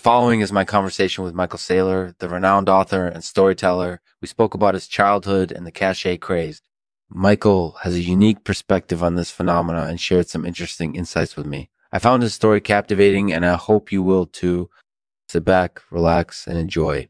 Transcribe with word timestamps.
following 0.00 0.40
is 0.40 0.50
my 0.50 0.64
conversation 0.64 1.24
with 1.24 1.34
Michael 1.34 1.58
Saylor, 1.58 2.16
the 2.20 2.28
renowned 2.28 2.70
author 2.70 3.06
and 3.06 3.22
storyteller. 3.22 4.00
We 4.22 4.28
spoke 4.28 4.54
about 4.54 4.72
his 4.72 4.88
childhood 4.88 5.52
and 5.52 5.66
the 5.66 5.70
cache 5.70 6.18
craze. 6.20 6.62
Michael 7.10 7.72
has 7.82 7.94
a 7.94 8.00
unique 8.00 8.42
perspective 8.42 9.02
on 9.02 9.16
this 9.16 9.30
phenomena 9.30 9.82
and 9.82 10.00
shared 10.00 10.28
some 10.28 10.46
interesting 10.46 10.94
insights 10.94 11.36
with 11.36 11.44
me. 11.44 11.68
I 11.92 11.98
found 11.98 12.22
his 12.22 12.32
story 12.32 12.62
captivating 12.62 13.30
and 13.30 13.44
I 13.44 13.56
hope 13.56 13.92
you 13.92 14.02
will 14.02 14.24
too. 14.24 14.70
Sit 15.28 15.44
back, 15.44 15.82
relax, 15.90 16.46
and 16.46 16.56
enjoy. 16.56 17.08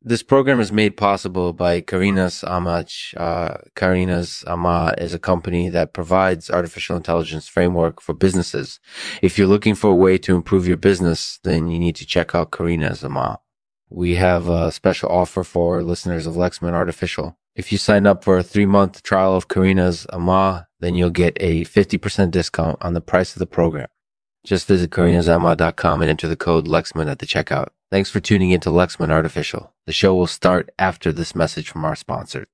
This 0.00 0.22
program 0.22 0.60
is 0.60 0.70
made 0.70 0.96
possible 0.96 1.52
by 1.52 1.80
Karinas 1.80 2.44
Amach. 2.44 3.14
Uh, 3.16 3.58
Karinas 3.74 4.44
Ama 4.46 4.94
is 4.96 5.12
a 5.12 5.18
company 5.18 5.68
that 5.70 5.92
provides 5.92 6.50
artificial 6.50 6.96
intelligence 6.96 7.48
framework 7.48 8.00
for 8.00 8.14
businesses. 8.14 8.78
If 9.22 9.36
you're 9.36 9.48
looking 9.48 9.74
for 9.74 9.90
a 9.90 9.96
way 9.96 10.16
to 10.18 10.36
improve 10.36 10.68
your 10.68 10.76
business, 10.76 11.40
then 11.42 11.68
you 11.68 11.80
need 11.80 11.96
to 11.96 12.06
check 12.06 12.32
out 12.32 12.52
Karinas 12.52 13.02
Ama. 13.02 13.40
We 13.90 14.14
have 14.14 14.48
a 14.48 14.70
special 14.70 15.08
offer 15.10 15.42
for 15.42 15.82
listeners 15.82 16.28
of 16.28 16.34
Lexman 16.34 16.74
Artificial. 16.74 17.36
If 17.56 17.72
you 17.72 17.78
sign 17.78 18.06
up 18.06 18.22
for 18.22 18.38
a 18.38 18.44
three 18.44 18.66
month 18.66 19.02
trial 19.02 19.34
of 19.34 19.48
Karinas 19.48 20.06
Ama, 20.12 20.68
then 20.78 20.94
you'll 20.94 21.10
get 21.10 21.36
a 21.40 21.64
50% 21.64 22.30
discount 22.30 22.78
on 22.80 22.94
the 22.94 23.00
price 23.00 23.34
of 23.34 23.40
the 23.40 23.46
program. 23.46 23.88
Just 24.44 24.66
visit 24.66 24.90
karinasama.com 24.90 26.00
and 26.00 26.10
enter 26.10 26.28
the 26.28 26.36
code 26.36 26.66
Lexman 26.66 27.10
at 27.10 27.18
the 27.18 27.26
checkout. 27.26 27.68
Thanks 27.90 28.10
for 28.10 28.20
tuning 28.20 28.50
in 28.50 28.60
to 28.60 28.70
Lexman 28.70 29.10
Artificial. 29.10 29.72
The 29.86 29.92
show 29.92 30.14
will 30.14 30.26
start 30.26 30.70
after 30.78 31.12
this 31.12 31.34
message 31.34 31.70
from 31.70 31.84
our 31.84 31.96
sponsor. 31.96 32.46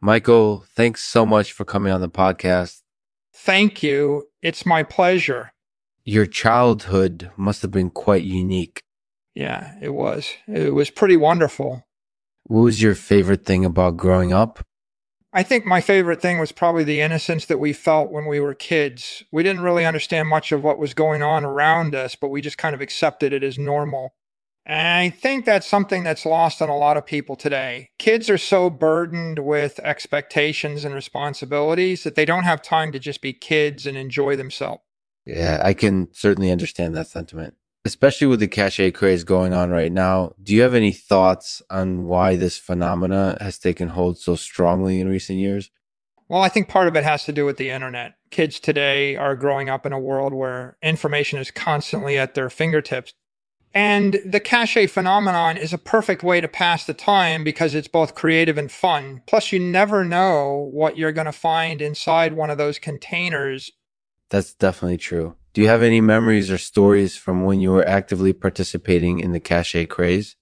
Michael, 0.00 0.64
thanks 0.76 1.02
so 1.02 1.24
much 1.24 1.52
for 1.52 1.64
coming 1.64 1.92
on 1.92 2.00
the 2.00 2.08
podcast. 2.08 2.82
Thank 3.34 3.82
you. 3.82 4.28
It's 4.42 4.66
my 4.66 4.82
pleasure. 4.82 5.52
Your 6.04 6.26
childhood 6.26 7.30
must 7.36 7.62
have 7.62 7.70
been 7.70 7.90
quite 7.90 8.22
unique. 8.22 8.82
Yeah, 9.34 9.74
it 9.80 9.94
was. 9.94 10.30
It 10.46 10.74
was 10.74 10.90
pretty 10.90 11.16
wonderful. 11.16 11.84
What 12.44 12.60
was 12.60 12.82
your 12.82 12.94
favorite 12.94 13.46
thing 13.46 13.64
about 13.64 13.96
growing 13.96 14.32
up? 14.32 14.64
I 15.36 15.42
think 15.42 15.66
my 15.66 15.80
favorite 15.80 16.22
thing 16.22 16.38
was 16.38 16.52
probably 16.52 16.84
the 16.84 17.00
innocence 17.00 17.46
that 17.46 17.58
we 17.58 17.72
felt 17.72 18.12
when 18.12 18.26
we 18.26 18.38
were 18.38 18.54
kids. 18.54 19.24
We 19.32 19.42
didn't 19.42 19.62
really 19.62 19.84
understand 19.84 20.28
much 20.28 20.52
of 20.52 20.62
what 20.62 20.78
was 20.78 20.94
going 20.94 21.22
on 21.22 21.44
around 21.44 21.92
us, 21.92 22.14
but 22.14 22.28
we 22.28 22.40
just 22.40 22.56
kind 22.56 22.72
of 22.72 22.80
accepted 22.80 23.32
it 23.32 23.42
as 23.42 23.58
normal. 23.58 24.14
And 24.64 24.86
I 24.86 25.10
think 25.10 25.44
that's 25.44 25.66
something 25.66 26.04
that's 26.04 26.24
lost 26.24 26.62
on 26.62 26.68
a 26.68 26.76
lot 26.76 26.96
of 26.96 27.04
people 27.04 27.34
today. 27.34 27.90
Kids 27.98 28.30
are 28.30 28.38
so 28.38 28.70
burdened 28.70 29.40
with 29.40 29.80
expectations 29.80 30.84
and 30.84 30.94
responsibilities 30.94 32.04
that 32.04 32.14
they 32.14 32.24
don't 32.24 32.44
have 32.44 32.62
time 32.62 32.92
to 32.92 33.00
just 33.00 33.20
be 33.20 33.32
kids 33.32 33.86
and 33.86 33.96
enjoy 33.96 34.36
themselves. 34.36 34.82
Yeah, 35.26 35.60
I 35.64 35.74
can 35.74 36.08
certainly 36.12 36.52
understand 36.52 36.94
that 36.94 37.08
sentiment 37.08 37.56
especially 37.84 38.26
with 38.26 38.40
the 38.40 38.48
cache 38.48 38.92
craze 38.94 39.24
going 39.24 39.52
on 39.52 39.70
right 39.70 39.92
now, 39.92 40.32
do 40.42 40.54
you 40.54 40.62
have 40.62 40.74
any 40.74 40.92
thoughts 40.92 41.62
on 41.70 42.04
why 42.04 42.36
this 42.36 42.56
phenomena 42.56 43.36
has 43.40 43.58
taken 43.58 43.88
hold 43.88 44.18
so 44.18 44.34
strongly 44.34 45.00
in 45.00 45.08
recent 45.08 45.38
years? 45.38 45.70
Well, 46.28 46.40
I 46.40 46.48
think 46.48 46.68
part 46.68 46.88
of 46.88 46.96
it 46.96 47.04
has 47.04 47.24
to 47.24 47.32
do 47.32 47.44
with 47.44 47.58
the 47.58 47.70
internet. 47.70 48.14
Kids 48.30 48.58
today 48.58 49.14
are 49.14 49.36
growing 49.36 49.68
up 49.68 49.84
in 49.84 49.92
a 49.92 49.98
world 49.98 50.32
where 50.32 50.78
information 50.82 51.38
is 51.38 51.50
constantly 51.50 52.16
at 52.18 52.34
their 52.34 52.48
fingertips. 52.48 53.12
And 53.74 54.20
the 54.24 54.40
cache 54.40 54.88
phenomenon 54.88 55.56
is 55.56 55.72
a 55.72 55.78
perfect 55.78 56.22
way 56.22 56.40
to 56.40 56.48
pass 56.48 56.86
the 56.86 56.94
time 56.94 57.44
because 57.44 57.74
it's 57.74 57.88
both 57.88 58.14
creative 58.14 58.56
and 58.56 58.70
fun. 58.70 59.22
Plus, 59.26 59.52
you 59.52 59.58
never 59.58 60.04
know 60.04 60.70
what 60.72 60.96
you're 60.96 61.12
going 61.12 61.26
to 61.26 61.32
find 61.32 61.82
inside 61.82 62.34
one 62.34 62.50
of 62.50 62.56
those 62.56 62.78
containers. 62.78 63.70
That's 64.30 64.54
definitely 64.54 64.98
true. 64.98 65.36
Do 65.54 65.62
you 65.62 65.68
have 65.68 65.84
any 65.84 66.00
memories 66.00 66.50
or 66.50 66.58
stories 66.58 67.16
from 67.16 67.44
when 67.44 67.60
you 67.60 67.70
were 67.70 67.86
actively 67.86 68.32
participating 68.32 69.20
in 69.20 69.30
the 69.30 69.38
cache 69.38 69.86
craze? 69.88 70.34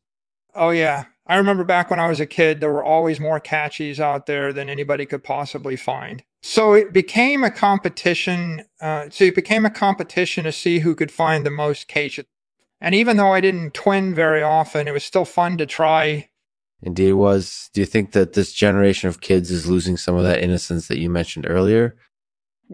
Oh, 0.54 0.70
yeah. 0.70 1.04
I 1.26 1.36
remember 1.36 1.64
back 1.64 1.90
when 1.90 2.00
I 2.00 2.08
was 2.08 2.18
a 2.18 2.26
kid, 2.26 2.60
there 2.60 2.72
were 2.72 2.82
always 2.82 3.20
more 3.20 3.38
caches 3.38 4.00
out 4.00 4.24
there 4.24 4.54
than 4.54 4.70
anybody 4.70 5.04
could 5.04 5.22
possibly 5.22 5.76
find. 5.76 6.24
So 6.42 6.72
it 6.72 6.94
became 6.94 7.44
a 7.44 7.50
competition. 7.50 8.64
Uh, 8.80 9.10
so 9.10 9.24
it 9.24 9.34
became 9.34 9.66
a 9.66 9.70
competition 9.70 10.44
to 10.44 10.52
see 10.52 10.78
who 10.78 10.94
could 10.94 11.12
find 11.12 11.44
the 11.44 11.50
most 11.50 11.88
caches. 11.88 12.24
And 12.80 12.94
even 12.94 13.18
though 13.18 13.32
I 13.32 13.42
didn't 13.42 13.74
twin 13.74 14.14
very 14.14 14.42
often, 14.42 14.88
it 14.88 14.92
was 14.92 15.04
still 15.04 15.26
fun 15.26 15.58
to 15.58 15.66
try. 15.66 16.30
Indeed, 16.82 17.10
it 17.10 17.12
was. 17.12 17.70
Do 17.74 17.80
you 17.80 17.86
think 17.86 18.12
that 18.12 18.32
this 18.32 18.52
generation 18.52 19.08
of 19.08 19.20
kids 19.20 19.50
is 19.50 19.68
losing 19.68 19.98
some 19.98 20.16
of 20.16 20.24
that 20.24 20.42
innocence 20.42 20.88
that 20.88 20.98
you 20.98 21.10
mentioned 21.10 21.46
earlier? 21.48 21.96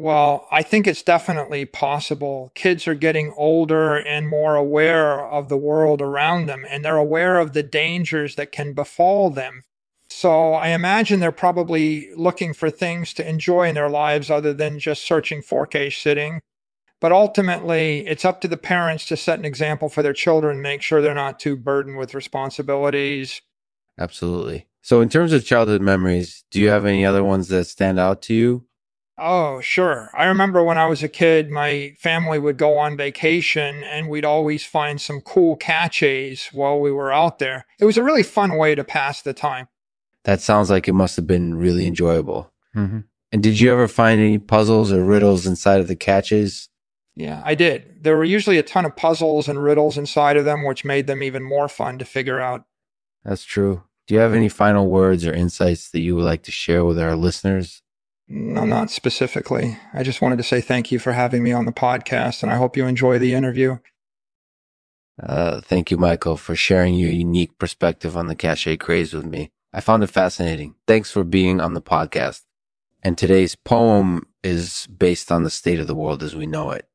Well, 0.00 0.46
I 0.52 0.62
think 0.62 0.86
it's 0.86 1.02
definitely 1.02 1.64
possible. 1.64 2.52
Kids 2.54 2.86
are 2.86 2.94
getting 2.94 3.34
older 3.36 3.96
and 3.96 4.28
more 4.28 4.54
aware 4.54 5.26
of 5.26 5.48
the 5.48 5.56
world 5.56 6.00
around 6.00 6.46
them, 6.46 6.64
and 6.70 6.84
they're 6.84 6.96
aware 6.96 7.40
of 7.40 7.52
the 7.52 7.64
dangers 7.64 8.36
that 8.36 8.52
can 8.52 8.74
befall 8.74 9.28
them. 9.28 9.64
So 10.08 10.52
I 10.54 10.68
imagine 10.68 11.18
they're 11.18 11.32
probably 11.32 12.14
looking 12.14 12.54
for 12.54 12.70
things 12.70 13.12
to 13.14 13.28
enjoy 13.28 13.70
in 13.70 13.74
their 13.74 13.88
lives 13.88 14.30
other 14.30 14.54
than 14.54 14.78
just 14.78 15.04
searching 15.04 15.42
for 15.42 15.66
cache 15.66 16.00
sitting. 16.00 16.42
But 17.00 17.10
ultimately, 17.10 18.06
it's 18.06 18.24
up 18.24 18.40
to 18.42 18.48
the 18.48 18.56
parents 18.56 19.04
to 19.06 19.16
set 19.16 19.40
an 19.40 19.44
example 19.44 19.88
for 19.88 20.04
their 20.04 20.12
children, 20.12 20.62
make 20.62 20.80
sure 20.80 21.02
they're 21.02 21.12
not 21.12 21.40
too 21.40 21.56
burdened 21.56 21.98
with 21.98 22.14
responsibilities. 22.14 23.42
Absolutely. 23.98 24.68
So, 24.80 25.00
in 25.00 25.08
terms 25.08 25.32
of 25.32 25.44
childhood 25.44 25.82
memories, 25.82 26.44
do 26.52 26.60
you 26.60 26.68
have 26.68 26.86
any 26.86 27.04
other 27.04 27.24
ones 27.24 27.48
that 27.48 27.64
stand 27.64 27.98
out 27.98 28.22
to 28.22 28.34
you? 28.34 28.67
Oh, 29.18 29.60
sure. 29.60 30.10
I 30.14 30.26
remember 30.26 30.62
when 30.62 30.78
I 30.78 30.86
was 30.86 31.02
a 31.02 31.08
kid, 31.08 31.50
my 31.50 31.94
family 31.98 32.38
would 32.38 32.56
go 32.56 32.78
on 32.78 32.96
vacation 32.96 33.82
and 33.84 34.08
we'd 34.08 34.24
always 34.24 34.64
find 34.64 35.00
some 35.00 35.20
cool 35.20 35.56
caches 35.56 36.48
while 36.52 36.78
we 36.78 36.92
were 36.92 37.12
out 37.12 37.38
there. 37.38 37.66
It 37.80 37.84
was 37.84 37.96
a 37.96 38.02
really 38.02 38.22
fun 38.22 38.56
way 38.56 38.74
to 38.74 38.84
pass 38.84 39.22
the 39.22 39.32
time. 39.32 39.68
That 40.24 40.40
sounds 40.40 40.70
like 40.70 40.86
it 40.86 40.92
must 40.92 41.16
have 41.16 41.26
been 41.26 41.54
really 41.56 41.86
enjoyable. 41.86 42.52
Mm-hmm. 42.76 43.00
And 43.32 43.42
did 43.42 43.60
you 43.60 43.72
ever 43.72 43.88
find 43.88 44.20
any 44.20 44.38
puzzles 44.38 44.92
or 44.92 45.04
riddles 45.04 45.46
inside 45.46 45.80
of 45.80 45.88
the 45.88 45.96
caches? 45.96 46.68
Yeah, 47.16 47.42
I 47.44 47.54
did. 47.54 48.04
There 48.04 48.16
were 48.16 48.24
usually 48.24 48.58
a 48.58 48.62
ton 48.62 48.84
of 48.84 48.94
puzzles 48.94 49.48
and 49.48 49.62
riddles 49.62 49.98
inside 49.98 50.36
of 50.36 50.44
them, 50.44 50.64
which 50.64 50.84
made 50.84 51.08
them 51.08 51.22
even 51.22 51.42
more 51.42 51.68
fun 51.68 51.98
to 51.98 52.04
figure 52.04 52.40
out. 52.40 52.64
That's 53.24 53.44
true. 53.44 53.82
Do 54.06 54.14
you 54.14 54.20
have 54.20 54.34
any 54.34 54.48
final 54.48 54.88
words 54.88 55.26
or 55.26 55.34
insights 55.34 55.90
that 55.90 56.00
you 56.00 56.14
would 56.14 56.24
like 56.24 56.44
to 56.44 56.52
share 56.52 56.84
with 56.84 56.98
our 56.98 57.16
listeners 57.16 57.82
no, 58.28 58.64
not 58.64 58.90
specifically. 58.90 59.78
I 59.94 60.02
just 60.02 60.20
wanted 60.20 60.36
to 60.36 60.42
say 60.42 60.60
thank 60.60 60.92
you 60.92 60.98
for 60.98 61.12
having 61.12 61.42
me 61.42 61.52
on 61.52 61.64
the 61.64 61.72
podcast, 61.72 62.42
and 62.42 62.52
I 62.52 62.56
hope 62.56 62.76
you 62.76 62.86
enjoy 62.86 63.18
the 63.18 63.34
interview. 63.34 63.78
Uh, 65.22 65.60
thank 65.60 65.90
you, 65.90 65.96
Michael, 65.96 66.36
for 66.36 66.54
sharing 66.54 66.94
your 66.94 67.10
unique 67.10 67.58
perspective 67.58 68.16
on 68.16 68.28
the 68.28 68.36
cache 68.36 68.68
craze 68.78 69.12
with 69.12 69.24
me. 69.24 69.50
I 69.72 69.80
found 69.80 70.02
it 70.02 70.08
fascinating. 70.08 70.74
Thanks 70.86 71.10
for 71.10 71.24
being 71.24 71.60
on 71.60 71.74
the 71.74 71.82
podcast. 71.82 72.42
And 73.02 73.16
today's 73.16 73.54
poem 73.54 74.26
is 74.42 74.86
based 74.86 75.30
on 75.30 75.42
the 75.42 75.50
state 75.50 75.80
of 75.80 75.86
the 75.86 75.94
world 75.94 76.22
as 76.22 76.34
we 76.34 76.46
know 76.46 76.70
it. 76.70 76.88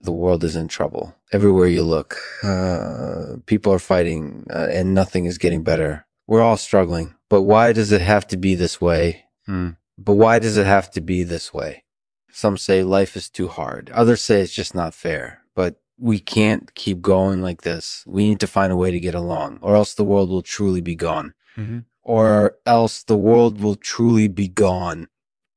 The 0.00 0.12
world 0.12 0.44
is 0.44 0.56
in 0.56 0.68
trouble. 0.68 1.16
Everywhere 1.32 1.66
you 1.66 1.82
look, 1.82 2.16
uh, 2.42 3.36
people 3.46 3.72
are 3.72 3.78
fighting 3.78 4.46
uh, 4.50 4.68
and 4.70 4.94
nothing 4.94 5.24
is 5.24 5.38
getting 5.38 5.62
better. 5.62 6.06
We're 6.26 6.42
all 6.42 6.56
struggling. 6.56 7.14
But 7.28 7.42
why 7.42 7.72
does 7.72 7.92
it 7.92 8.02
have 8.02 8.26
to 8.28 8.36
be 8.36 8.54
this 8.54 8.80
way? 8.80 9.25
Hmm. 9.46 9.70
But 9.98 10.14
why 10.14 10.38
does 10.38 10.56
it 10.56 10.66
have 10.66 10.90
to 10.92 11.00
be 11.00 11.22
this 11.22 11.54
way? 11.54 11.84
Some 12.30 12.58
say 12.58 12.82
life 12.82 13.16
is 13.16 13.30
too 13.30 13.48
hard. 13.48 13.90
Others 13.90 14.20
say 14.20 14.40
it's 14.40 14.52
just 14.52 14.74
not 14.74 14.94
fair. 14.94 15.42
But 15.54 15.80
we 15.98 16.18
can't 16.18 16.74
keep 16.74 17.00
going 17.00 17.40
like 17.40 17.62
this. 17.62 18.04
We 18.06 18.28
need 18.28 18.40
to 18.40 18.46
find 18.46 18.72
a 18.72 18.76
way 18.76 18.90
to 18.90 19.00
get 19.00 19.14
along, 19.14 19.58
or 19.62 19.74
else 19.74 19.94
the 19.94 20.04
world 20.04 20.28
will 20.28 20.42
truly 20.42 20.80
be 20.80 20.94
gone. 20.94 21.32
Mm-hmm. 21.56 21.80
Or 22.02 22.56
else 22.66 23.02
the 23.02 23.16
world 23.16 23.60
will 23.60 23.76
truly 23.76 24.28
be 24.28 24.48
gone. 24.48 25.08